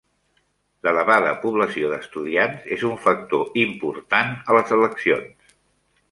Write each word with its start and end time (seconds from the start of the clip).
L'elevada 0.85 1.33
població 1.41 1.91
d'estudiants 1.91 2.65
és 2.77 2.85
un 2.91 2.97
factor 3.03 3.59
important 3.65 4.33
a 4.51 4.57
les 4.59 4.73
eleccions. 4.79 5.53